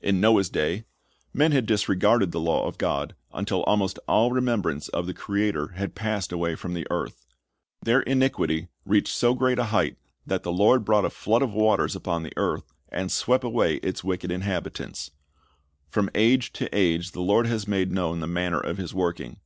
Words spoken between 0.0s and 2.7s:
In Noah's da}', men had disregarded the law